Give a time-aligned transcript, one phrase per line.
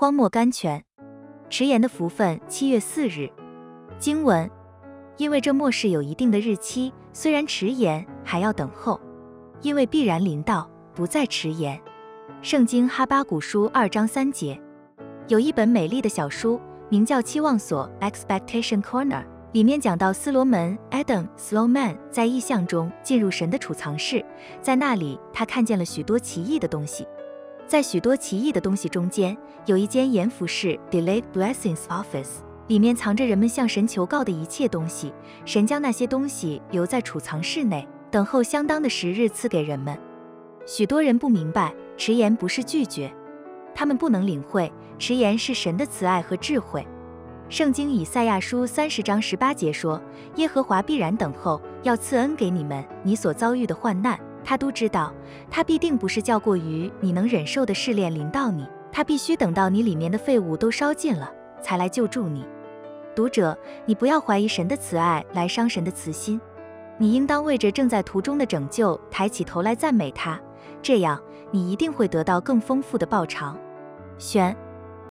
[0.00, 0.84] 荒漠甘泉。
[1.50, 3.28] 迟延的福分，七月四日。
[3.98, 4.48] 经文，
[5.16, 9.00] 因为这末世有一定的日期，虽然迟延，还要等候，
[9.60, 11.76] 因为必然临到，不再迟延。
[12.42, 14.62] 圣经哈巴古书二章三节。
[15.26, 24.24] 有一本美丽的小书，名叫《期望所》（Expectation Corner），里面讲到斯罗门 （Adam Sloman） 在异象中进入神的储藏室，
[24.62, 27.04] 在那里他看见了许多奇异的东西。
[27.68, 35.12] 在许多奇异的东西中间，有一间严服室 （Delayed Blessings Office），里面藏着人们向神求告的一切东西。
[35.44, 39.94] 神将那些东西留在储藏室内，等候相当的时日赐给人们。
[40.64, 43.12] 许多人不明白，迟延不是拒绝，
[43.74, 46.86] 他们不能领会，迟延是神的慈爱和智慧。
[47.50, 50.00] 圣经以赛亚书三十章十八节说
[50.36, 54.18] ：“耶和华必然等候，要赐恩给你们，你所遭遇的患难。”
[54.48, 55.12] 他都知道，
[55.50, 61.30] 他必定不是叫过于你能忍受的试炼临到你，他必须等到你里面的废物都烧尽了，
[61.60, 62.46] 才来救助你。
[63.14, 63.54] 读者，
[63.84, 66.40] 你不要怀疑神的慈爱来伤神的慈心，
[66.96, 70.40] 你应当为着正在途中的拯救抬起头来赞美他，
[70.80, 73.54] 这样你一定会得到更丰富的报偿。
[74.16, 74.56] 选。